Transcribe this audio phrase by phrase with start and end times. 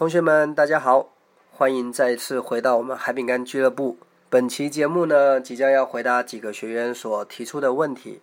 [0.00, 1.10] 同学们，大家好，
[1.52, 3.98] 欢迎再次回到我们海饼干俱乐部。
[4.30, 8.22] 本期节目呢，即将要回答几个学员所提出的问题。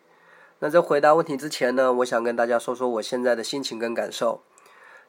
[0.57, 4.41] 那在回答问题之前呢，我想跟大家说说我现在的心情跟感受。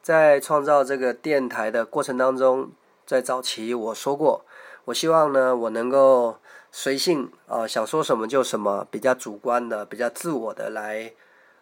[0.03, 2.71] 在创造这个电台的过程当中，
[3.07, 4.45] 在早期我说过，
[4.85, 6.37] 我希望呢，我能够
[6.71, 11.15] 随性啊，想说什么就什么，比较主观的、比较自我的来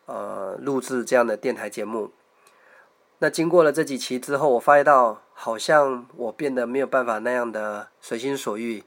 [0.06, 2.10] 呃录制这样的电台节目。
[3.18, 8.84] 那经过了这几期之后，我发现到好像我变得没有办法那样的随心所欲，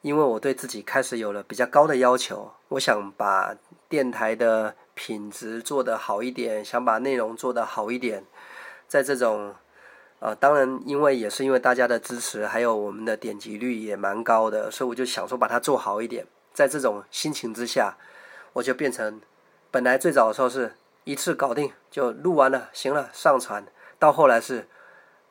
[0.00, 2.52] 因为我对自己开始有了比较高的要求。
[2.68, 3.54] 我想把
[3.86, 8.24] 电台的品质做得好一点，想把内容做得好一点。
[8.88, 9.54] 在这种
[10.20, 16.26] 呃，当然因为也是因为大家的支持，还有我们的点击率也蛮高的，所以我就想说把它做好一点。
[16.54, 17.98] 在这种心情之下，
[18.54, 19.20] 我就变成
[19.70, 20.76] 本来最早的时候是。
[21.08, 23.64] 一次搞定就录完了，行了，上传。
[23.98, 24.68] 到后来是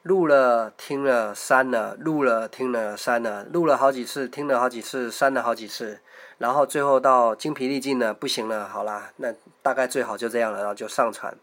[0.04, 5.99] 录了、听了、删了，录了、听了、删了，录了好几次，听了好几次，删了好几次，
[6.38, 11.36] 然后最后到精疲力尽了，不行了，好啦，那大概最好就这样了，然后就上传。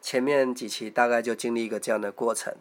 [0.00, 2.54] 前面几期大概就经历一个这样的过程。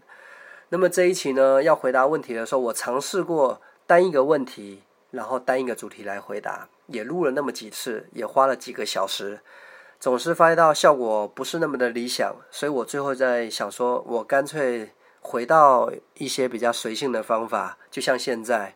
[0.69, 9.39] 那么这一期呢，要回答问题的时候，我尝试过单一个问题，然后单一个主题来回答，也录了那么几次，也花了几个小时。
[9.99, 18.75] 总是发现到效果不是那么的理想，所以我最后在想说，我干脆回到一些比较随性的方法，就像现在，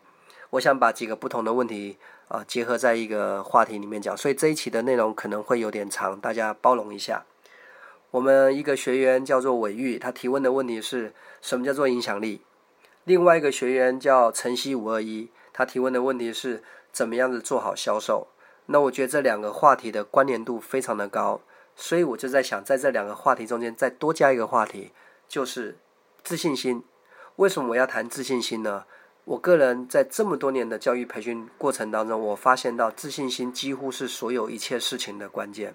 [0.51, 1.97] 我想把几个不同的问题
[2.29, 7.25] 啊结合在一个话题里面讲，所以这一期的内容可能会有点长，大家包容一下。
[8.11, 12.41] 我们一个学员叫做伟玉，他提问的问题是什么叫做影响力？
[13.03, 18.27] 另外一个学员叫晨曦五二一，他提问的问题是怎么样子做好销售？
[18.71, 21.41] 那我觉得这两个话题的关联度非常的高，
[21.75, 24.91] 所以我就在想，在这两个话题中间再多加一个话题，
[25.27, 25.79] 就是
[26.23, 26.83] 自信心。
[27.37, 28.85] 为什么我要谈自信心呢？
[29.25, 35.73] 我个人在这么多年的教育培训过程当中，我发现到自信心几乎是所有一切事情的关键。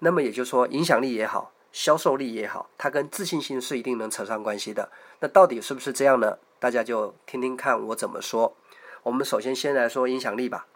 [0.00, 4.90] 那么也就是说，影响力也好，销售力也好，它跟自信心是一定能扯上关系的。
[5.20, 6.36] 那到底是不是这样呢？
[6.58, 8.54] 大家就听听看我怎么说。
[9.02, 10.66] 我们首先先来说影响力吧。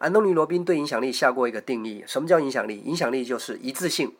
[0.00, 2.78] 安东尼·罗宾对影响力下过一个定义：什么叫影响力？
[2.78, 4.16] 影响力就是一致性，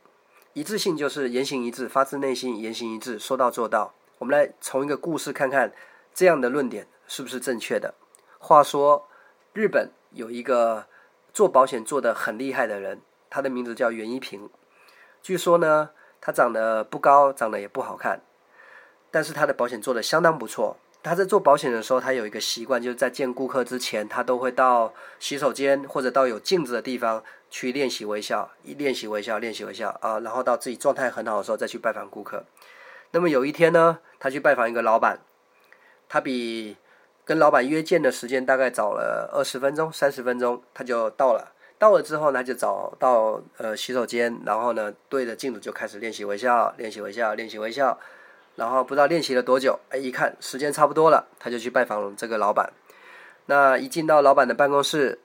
[0.53, 3.95] 一致性就是言行一致，发自内心，言行一致，说到做到。
[4.19, 5.73] 我们来从一个故事看看
[6.13, 7.95] 这样的论点是不是正确的。
[8.39, 9.09] 话说，
[9.55, 10.85] 日本有一个
[11.33, 14.51] 做保险做得很厉害的人，他的名字叫袁一平。
[15.23, 18.21] 据说呢，他长得不高，长得也不好看，
[19.11, 20.77] 但是他的保险做得相当不错。
[21.03, 32.45] 他在做保险的时候，他有一个习惯，就是在见顾客之前，他都会到洗手间或者到有镜子的地方去练习微笑，一练习微笑，练习微笑啊，然后到自己状态很好的时候再去拜访顾客。
[33.13, 35.21] 那么有一天呢，他去拜访一个老板，
[36.09, 36.77] 他比
[37.25, 41.53] 跟老板约见的时间大概早了二十分钟、三十分钟，他就到了。
[41.79, 47.99] 到了之后呢，就找到呃洗手间，然后呢对着镜子就开始练习微笑，练习微笑，练习微笑。
[48.61, 52.71] 然后不知道练习了多久，哎，一看时间差不多了，他就去拜访这个老板。
[53.47, 55.19] 那一进到老板的办公室，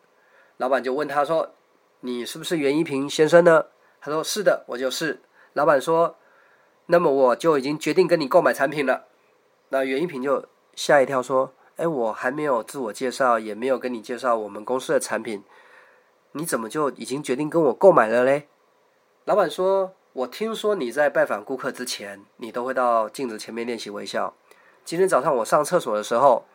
[0.56, 1.52] 老板就问他说
[2.00, 3.66] ：“你是不是袁一平先生呢？”
[4.00, 5.20] 他说：“是的，我就是。”
[5.52, 6.16] 老板说
[6.88, 9.04] ：“那么我就已经决定跟你购买产品了。”
[9.68, 15.44] 那袁一平就吓一跳说：“哎，我还没有自我介绍，也没有跟你介绍我们公司的产品，
[16.32, 18.48] 你怎么就已经决定跟我购买了嘞？”
[19.26, 19.94] 老板说。
[20.16, 24.34] 我听说你在拜访顾客之前，你都会到镜子前面练习微笑。
[24.86, 26.46] 今天早上我上厕所的时候，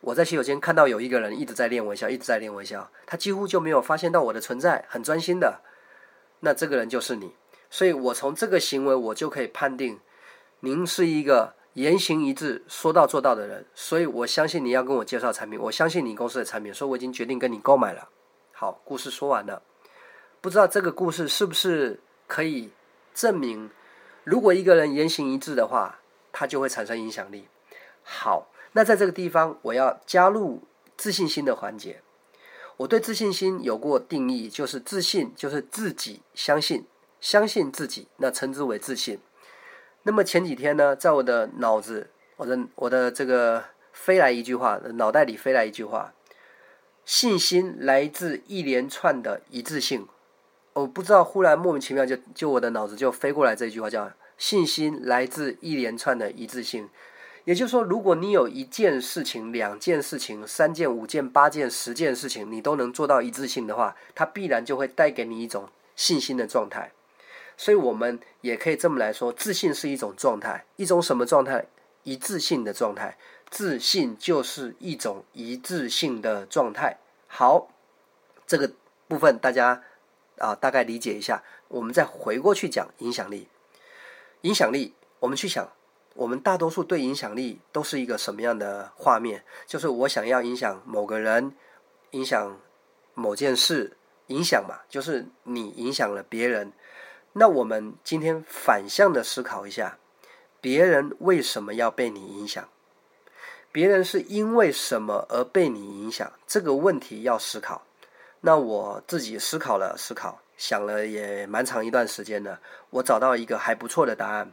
[0.00, 5.62] 我在洗手间看到有一个人一直在练微笑，一直在练微笑，他几乎就没有发现到我的存在，很专心的。
[6.38, 7.34] 那这个人就是你，
[7.68, 9.98] 所以我从这个行为我就可以判定，
[10.60, 13.66] 您是一个言行一致、说到做到的人。
[13.74, 18.08] 所以我相信你要跟我介绍产品，我相信你公司的产品，所以我已经决定跟你购买了。
[18.52, 19.60] 好，故事说完了，
[20.40, 21.98] 不知道这个故事是不是
[22.28, 22.70] 可以。
[23.18, 23.68] 证明，
[24.22, 25.98] 如果一个人言行一致的话，
[26.30, 27.48] 他就会产生影响力。
[28.04, 30.62] 好，那在这个地方，我要加入
[30.96, 32.00] 自信心的环节。
[32.76, 36.86] 我对自信心有过定义，就是自信就是自己相信，
[37.20, 39.18] 相信自己，那称之为自信。
[40.04, 46.14] 那么前几天呢，在我的脑子，我的我的这个飞来一句话，脑袋里飞来一句话：
[47.04, 50.06] 信心来自一连串的一致性。
[50.78, 56.88] 我不知道，忽然莫名其妙就就我的脑子就飞过来这句话，叫信心来自一连串的一致性。
[57.44, 66.92] 也就是说，如果你有一件事情、两件事情、三件、五件、八件、十件事情，你都能做到一致性的话，它必然就会带给你一种信心的状态。
[67.56, 71.66] 所以，我们也可以这么来说，自信是一种状态，一种什么状态？
[72.04, 73.18] 一致性的状态，
[73.50, 76.98] 自信就是一种一致性的状态。
[77.26, 77.68] 好，
[78.46, 78.70] 这个
[79.08, 79.82] 部分大家
[80.38, 81.42] 啊大概理解一下。
[81.68, 83.48] 我们再回过去讲影响力。
[84.42, 85.70] 影响力，我们去想，
[86.14, 89.44] 我们大多数对影响力都是一个什么样的画面？
[89.66, 91.52] 就是我想要影响某个人，
[92.12, 92.58] 影响
[93.14, 93.96] 某件事，
[94.28, 96.72] 影响嘛，就是你影响了别人。
[97.32, 99.98] 那我们今天反向的思考一下，
[100.60, 102.68] 别人为什么要被你影响？
[103.70, 106.32] 别人是因为什么而被你影响？
[106.46, 107.82] 这个问题要思考。
[108.40, 114.52] 那我自己思考了思考，想了也蛮长一段时间的，我找到一个还不错的答案。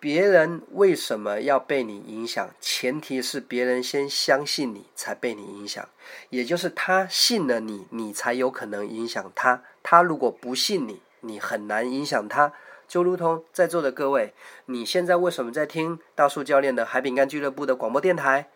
[0.00, 2.48] 别人为什么要被你影响？
[2.60, 5.88] 前提是别人先相信你才被你影响，
[6.30, 9.64] 也就是他信了你，你才有可能影响他。
[9.82, 12.52] 他如果不信你，你很难影响他，
[12.86, 14.32] 就如同在座的各位，
[14.66, 18.48] 你现在为什么在听大树教练的海饼干俱乐部的广播电台？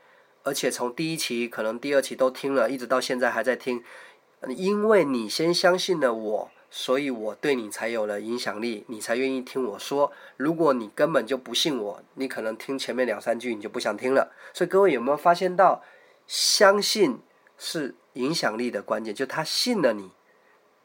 [0.45, 3.83] 而且从第一期可能第二期都听了，一直到现在还在听，
[4.49, 10.11] 因为你先相信了我，所以我对你才有了影响力，你才愿意听我说。
[10.37, 14.33] 如果你根本就不信我，你可能听前面两三句你就不想听了。
[14.53, 15.83] 所以各位有没有发现到，
[16.27, 17.21] 相信
[17.57, 20.11] 是影响力的关键，就他信了你，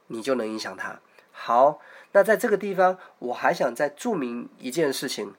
[0.07, 0.99] 你就能影响他。
[1.31, 1.79] 好，
[2.11, 5.33] 那在这个地方，我还想再注明一件事情：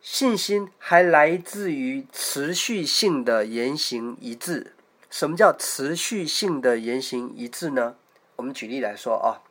[0.00, 4.73] 信心还来自于持续性的言行一致。
[5.14, 7.94] 什么叫持续性的言行一致呢？
[8.34, 9.46] 我们举例来说啊，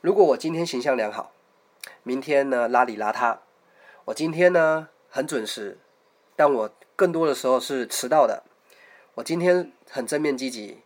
[0.00, 1.30] 如果我今天形象良好，
[2.02, 3.38] 明天呢邋里邋遢；
[4.06, 5.78] 我今天呢很准时，
[6.34, 8.42] 但我更多的时候是迟到的；
[9.14, 10.78] 我今天很正面积极，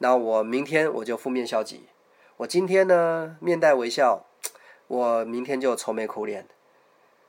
[0.00, 1.88] 那我明天我就负面消极。
[2.36, 4.26] 我今天呢面带微笑，
[4.86, 6.46] 我明天就愁眉苦脸。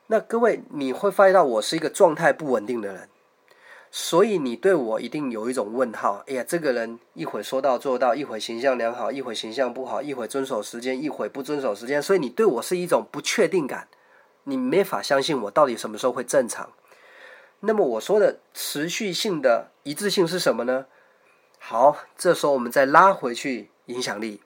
[0.08, 3.08] 那各位你会发现到我是一个状态不稳定的人，
[4.00, 6.24] 所以你对我一定有一种问号。
[6.28, 12.00] 哎呀，这个人一会说到做到，一会形象良好，一会形象不好，一会遵守时间，一会不遵守时间。
[12.00, 13.88] 所以你对我是一种不确定感，
[14.44, 16.70] 你没法相信我到底什么时候会正常。
[17.62, 20.86] 那么我说的持续性的一致性是什么呢？
[21.58, 24.42] 好，这时候我们再拉回去影响力。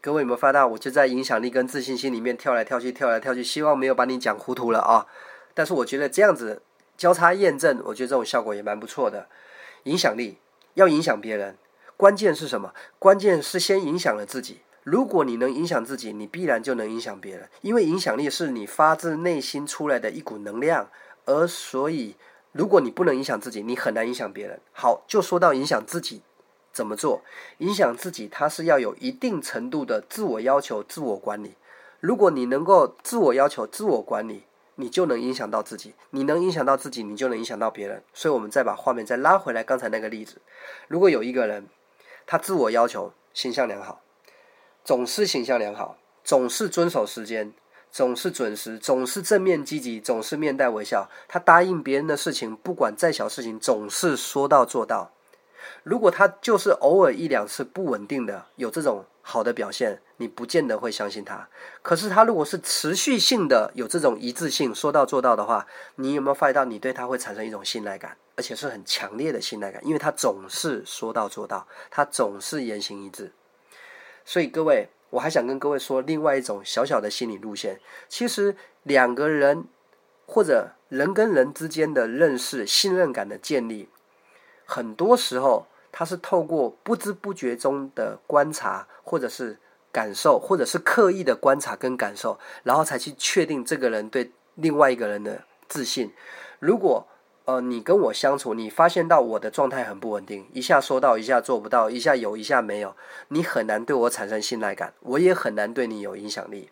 [0.00, 0.66] 各位有没有发到？
[0.66, 5.06] 我就在影响力跟自信心里面跳来跳去，跳来跳去，希望没有把你讲糊涂了啊！
[5.54, 6.62] 但是我觉得这样子
[6.98, 9.28] 交叉验证，我觉得这种效果也蛮不错的。
[9.84, 10.38] 影响力
[10.74, 11.56] 要影响别人，
[11.96, 12.74] 关键是什么？
[12.98, 14.60] 关键是先影响了自己。
[14.82, 20.90] 如果你能影响自己，你必然就能影响别人，因为影响力是你发自内心出来的一股能量。
[21.24, 22.16] 而所以，
[22.52, 24.60] 如果你不能影响自己，你很难影响别人。
[24.72, 26.22] 好，就说到影响自己。
[26.72, 27.22] 怎么做
[27.58, 28.28] 影响自己？
[28.28, 31.54] 它是要有一定程度的自我要求、自我管理。
[32.00, 34.44] 如果你能够自我要求、自我管理，
[34.80, 35.94] 你就能影响到自己。
[36.10, 38.02] 你能影响到自己，你就能影响到别人。
[38.14, 40.40] 所以，我们再把画面再拉回来，刚才那个例子：
[40.86, 41.66] 如果有一个人，
[42.26, 44.00] 他自我要求形象良好，
[44.84, 47.52] 总是形象良好，总是遵守时间，
[47.90, 51.10] 总是准时，总是正面积极，总是面带微笑。
[51.26, 55.10] 他答应别人的事情，不管再小事情，总是说到做到。
[55.82, 61.46] 如果他就是偶尔一两次不稳定的有这种好的表现，你不见得会相信他。
[61.82, 65.66] 可是他如果是持续性的有这种一致性，说到做到的话，
[65.96, 69.84] 你有没有发现到你对他会产生一种信赖感，而且是很强烈的信赖感？
[69.84, 73.30] 因为他总是说到做到，他总是言行一致。
[74.24, 77.78] 所以各位，我还想跟各位说另外一种小小的心理路线。
[78.08, 79.64] 其实两个人
[80.24, 83.90] 或者人跟人之间的认识、信任感的建立。
[84.64, 89.58] 很多时候，他是透过不知不觉中的观察，或者是
[89.90, 96.12] 感受，或者是刻意的观察跟感受，然后才去确定这个人对另外一个人的自信。
[96.58, 97.06] 如果
[97.46, 102.94] 呃你跟我相处，你发现到我的状态很不稳定，一下说到，一下做不到，一下有，一下没有，
[103.28, 106.70] 你很难对我产生信赖感，我也很难对你有影响力。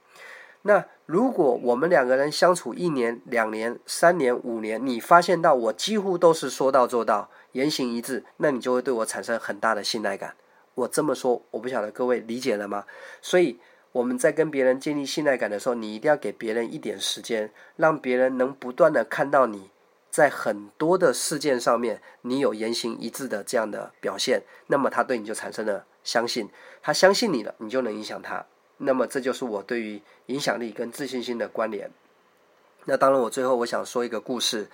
[0.67, 7.31] 那如果我们两个人相处一年、两年、三年、五年，你发现到我几乎都是说到做到。
[7.53, 10.35] 言行一致，那你就会对我产生很大的信赖感。
[10.75, 12.85] 我这么说，我不晓得各位理解了吗？
[13.23, 13.59] 所以
[13.93, 19.71] 我们在跟别人建立信赖感的时候，你一定要给别人一点时间，让别人能不断的看到你
[20.11, 26.51] 在很多的事件上面，你有言行一致的这样的表现，那么他对你就产生了相信，
[26.83, 28.45] 他相信你了，你就能影响他。
[28.79, 31.91] 那么这就是我对于影响力跟自信心的关联。
[32.85, 34.69] 那当然，我最后我想说一个故事。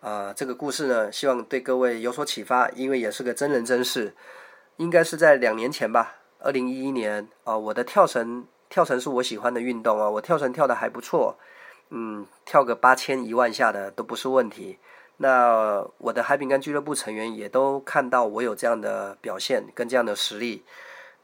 [0.00, 4.12] 啊，这个故事呢，希望对各位有所启发，因为也是个真人真事，
[4.78, 7.56] 应该是在两年前吧，二零一一年啊。
[7.56, 11.38] 我的跳绳，跳绳是我喜欢的运动啊，我跳绳跳的还不错。
[11.90, 14.78] 嗯，跳个八千一万下的都不是问题。
[15.18, 20.64] 那我的海饼干俱乐部成员也都看到我有这样的表现跟这样的实力，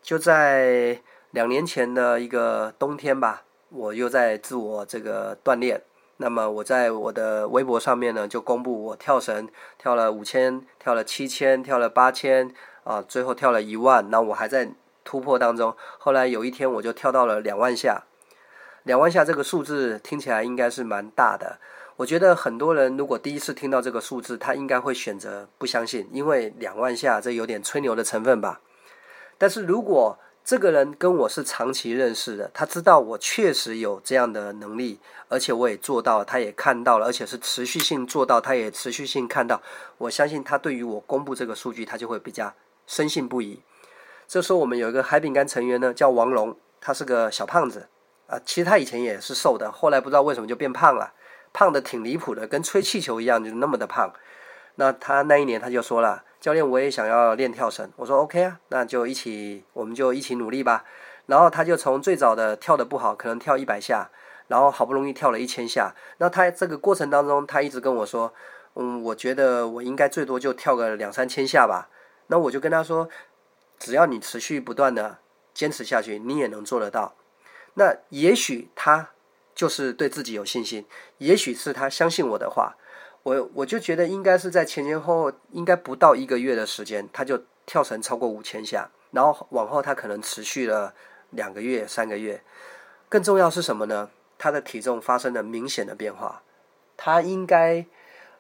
[0.01, 5.83] 就在两年前的一个冬天吧，我又在自我这个锻炼。
[6.17, 14.11] 那么我在我的微博上面呢，就公布我跳绳跳了五千，跳了七千，跳了八千啊，最后跳了一万。
[14.11, 14.73] 那我还在
[15.05, 15.77] 突破当中。
[15.99, 18.05] 后来有一天我就跳到了两万下，
[18.83, 21.59] 两万下这个数字听起来应该是蛮大的。
[21.97, 28.61] 我觉得很多人如果第一次听到这个数字，他应该会选择不相信，因为两万下这有点吹牛的成分吧。
[29.37, 30.19] 但是如果
[30.49, 39.61] 这个人跟我是长期认识的，他知道我确实有这样的能力，而且我也做到了，他也看到了，而且是持续性做到，他也持续性看到。
[39.99, 42.55] 我相信他对于我公布这个数据，他就会比较
[42.87, 43.61] 深信不疑。
[44.27, 47.87] 这时候我们有一个海饼干成员呢，叫王龙，他是个小胖子
[48.27, 51.13] 啊，其实他以前也是瘦的，后来不知道为什么就变胖了，
[51.53, 54.15] 胖的挺离谱的，跟吹气球一样，就那么的胖。
[54.77, 56.25] 那他那一年他就说了。
[56.41, 57.91] 教练，我也想要练跳绳。
[57.97, 60.85] 我说 OK 啊，那就一起，我们就一起努力吧。
[61.27, 64.11] 然后他就从最早的跳的不好，可能跳一百下，
[64.47, 65.95] 然后好不容易跳了一千下。
[66.19, 68.33] 那他这个过程当中，他一直跟我说，
[68.77, 71.91] 嗯，我觉得我应该最多就跳个两三千下吧。
[72.29, 73.09] 那我就跟他说，
[73.79, 75.19] 只要你持续不断的
[75.53, 77.15] 坚持下去，你也能做得到。
[77.75, 79.11] 那也许他
[79.55, 80.87] 就是对自己有信心，
[81.19, 82.77] 也许是他相信我的话。
[83.29, 90.95] 我我就觉得应该是在前前后后应该不到一个月的时间，他就跳绳超过五千下，然后往后他可能持续了
[91.31, 92.43] 两个月、三个月。
[93.11, 94.09] 更重要是什么呢？
[94.39, 96.43] 他的体重发生了明显的变化，
[96.97, 97.85] 他应该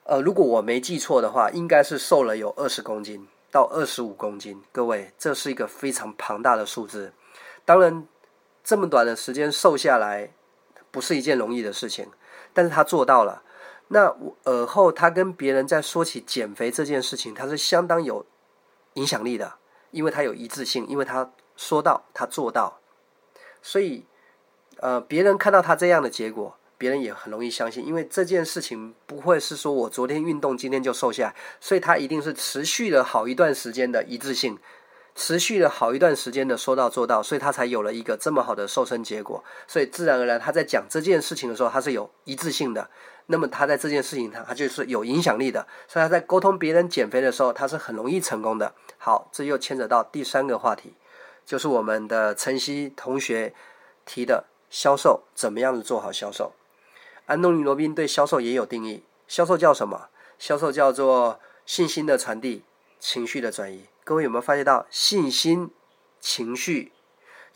[0.04, 4.62] 呃，如果我没记错的话，应该是瘦了有二十公斤到二十五公斤。
[4.72, 7.12] 各位，这是一个非常庞大的数字。
[7.64, 8.06] 当然，
[8.64, 10.30] 这么短的时间瘦下来
[10.90, 12.08] 不是一件容易的事情，
[12.54, 13.42] 但是他做到了。
[13.88, 18.24] 那我尔后他跟别人在说起减肥这件事情，他是相当有
[18.94, 19.54] 影响力的，
[19.90, 22.80] 因为他有一致性，因为他说到他做到，
[23.62, 24.04] 所以
[24.76, 34.58] 呃，别人看到他这样的结果，别人也很容易相信，因为这件事情不会是说我昨天运动今天就瘦下来，所以他一定是持续了好一段时间的一致性。
[35.20, 39.42] 持续了好一段时间的说到做到，所以他才有了一个这么好的瘦身结果。
[39.66, 42.88] 所以自然而然，他在讲这件事情的时候，他是有一致性的。
[43.30, 45.66] 那么他在这件事情上，他就是有影响力的。
[45.86, 48.74] 所以他在沟通别人减肥的时候，他是很容易成功的。
[48.96, 50.94] 好，这又牵扯到第三个话题，
[51.44, 53.54] 就是我们的晨曦同学
[54.06, 56.52] 提的销售怎么样子做好销售。
[57.26, 60.08] 安东尼罗宾对销售也有定义，销售叫什么？
[60.38, 62.62] 销售叫做信心的传递，
[62.98, 63.84] 情绪的转移。
[64.04, 65.70] 各位有没有发现到信心、
[66.18, 66.92] 情绪？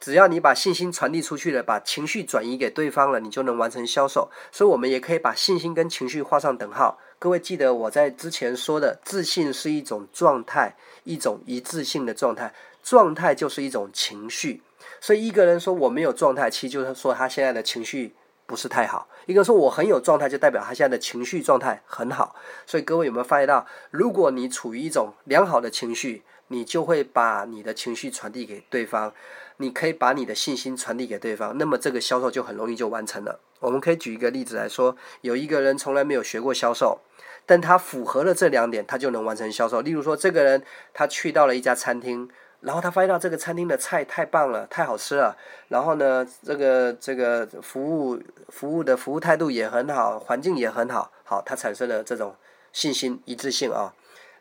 [0.03, 4.29] 只要你把信心传递出去了，把情绪转移给对方了，你就能完成销售。
[4.51, 6.99] 所以，我们也可以把信心跟情绪画上等号。
[7.21, 12.53] 各位记得我在之前说的，自信是一种状态，一种一致性的状态。
[12.83, 14.61] 状态就是一种情绪。
[15.01, 18.17] 所以，一个人说我没有状态，其实就是说他现在的情绪。
[18.45, 19.09] 不是太好。
[19.27, 22.37] 一个说我很有状态，就代表他现在的情绪状态很好。
[22.67, 29.13] 所以各位有没有发现到，如果你处于一种良好的情绪，你就会把你的情绪传递给对方，
[29.57, 33.41] 你可以把你的信心传递给对方，那么这个销售就很容易就完成了。
[33.61, 37.01] 我们可以举一个例子来说，有一个人从来没有学过销售，
[37.47, 39.81] 但他符合了这两点，他就能完成销售。
[39.81, 40.63] 例如说，这个人
[40.93, 42.29] 他去到了一家餐厅。
[42.63, 45.37] 然后他发现到这个餐厅的菜太棒了，太好吃了。
[45.69, 51.11] 然后呢，这个这个服务服务的服务态度也很好，环境也很好。
[51.25, 52.35] 好，他产生了这种
[52.73, 53.93] 信心一致性啊。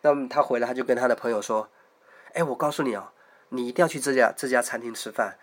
[0.01, 1.67] 那么他回来，他就跟他的朋友说
[2.33, 3.11] ：“哎，我告诉你啊，
[3.49, 5.37] 你一定要去这家这家餐厅吃饭。”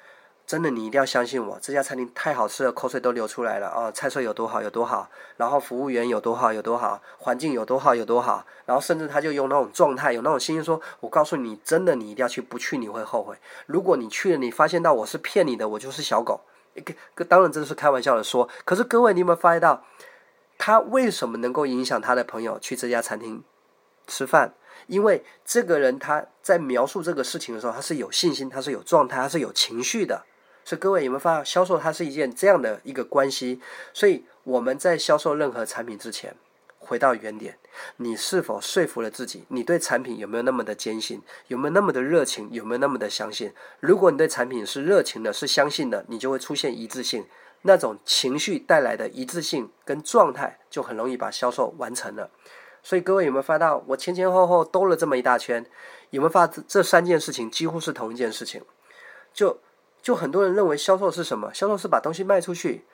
[0.49, 3.93] 真的，你一定要相信我，这家餐厅太好吃了，口水都流出来了啊！
[3.93, 13.37] 菜色有多好有多好，然后服务员有多好有多好，环境有多好有多好，然后甚至他就用那种状态，有那种信心说：“我告诉你，真的，你一定要去，不去你会后悔。
[13.67, 16.41] 如果你去了，你发现到我是骗你的，我就是小狗。”
[16.73, 16.81] 一
[17.15, 19.85] 个当然这是开玩笑的说，可是各位，你有没有发现到
[20.57, 23.45] 他为什么能够影响他的朋友去这家餐厅
[24.07, 24.55] 吃饭？
[24.87, 30.25] 因为这个人他在描述这个事情的时候，他是有信心，他是有状态，他是有情绪的。
[30.69, 33.59] 所以各位有没有发现，销售它是一件这样的一个关系？
[33.95, 36.37] 所以我们在销售任何产品之前，
[36.79, 37.57] 回到原点，
[37.97, 39.47] 你是否说服了自己？
[39.49, 41.23] 你对产品有没有那么的坚信？
[41.47, 42.51] 有没有那么的热情？
[42.53, 43.51] 有没有那么的相信？
[43.81, 47.25] 如果你对产品是热情的，是相信的，你就会出现一致性。
[47.63, 52.29] 那种情绪带来的一致性跟状态，就很容易把销售完成了。
[52.83, 53.83] 所以各位有没有发到？
[53.87, 55.65] 我前前后后兜了这么一大圈，
[56.11, 58.61] 有没有发这三件事情几乎是同一件事情？
[59.33, 59.59] 就。
[60.09, 61.53] 就很多人认为销售是什么？
[61.53, 62.87] 销售是把东西卖出去。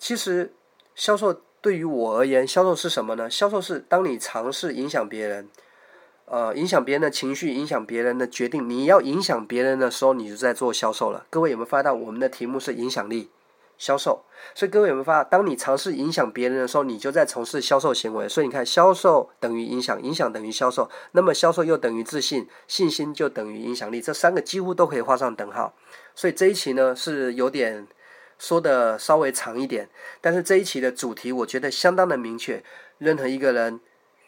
[0.00, 0.52] 其实，
[0.96, 3.30] 销售对于我而言，销售是什么呢？
[3.30, 5.48] 销售是当你尝试影响别人，
[6.24, 8.68] 呃，影响别人的情绪，影响别人的决定。
[8.68, 11.24] 你要影响别人的时候，你就在做销售了。
[11.30, 13.30] 各位有没有发到我们的题目是影响力
[13.78, 14.24] 销售？
[14.54, 18.28] 所以各位有没有发现，当你尝试影响别人的时候，你就在从事销售行为。
[18.28, 25.74] 所以你看，销售等于影响，影响等于销售，那么销售又等于自信，信心就等于影响力，这三个几乎都可以画上等号。
[26.14, 27.86] 所以这一期呢是有点。
[28.38, 29.88] 说的稍微长一点，
[30.20, 32.62] 但是这一期的主题我觉得相当的明确。
[32.98, 33.80] 任何一个人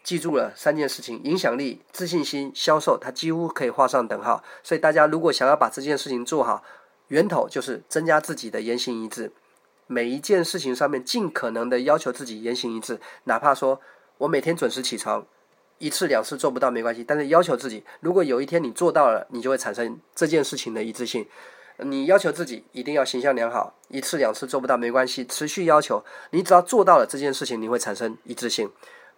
[0.03, 4.43] 记住了三件事情：影响力、自信心、销售，他几乎可以画上等号。
[4.63, 6.63] 所以大家如果想要把这件事情做好，
[7.09, 9.31] 源头就是增加自己的言行一致。
[9.91, 13.81] 每一件事情上面尽可能的要求自己言行一致，哪怕说
[14.19, 15.25] 我每天准时起床，
[15.79, 21.25] 一次两次做不到没关系，但是要求自己，如果有一天你做到了，你就会产生这件事情的一致性。
[21.79, 28.69] 你要求自己一定要形象良好，一次两次做不到没关系，持续要求，你只要做到了这件事情，你会产生一致性。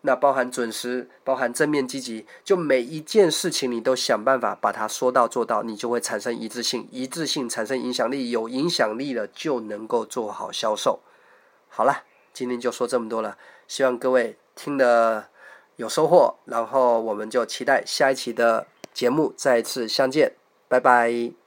[0.02, 11.00] 那包含准时，包含正面积极，就每一件事情你都想办法把它说到做到，你就会产生一致性，一致性产生影响力，有影响力了就能够做好销售。
[11.70, 12.04] 好了，
[12.34, 15.28] 今天就说这么多了，希望各位听得
[15.76, 20.34] 有收获，然后我们就期待下一期的节目再次相见，
[20.68, 21.41] 拜拜。